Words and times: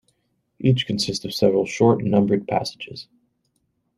Each 0.57 0.87
consist 0.87 1.25
of 1.25 1.33
several 1.35 1.67
short, 1.67 2.03
numbered 2.03 2.47
passages. 2.47 3.07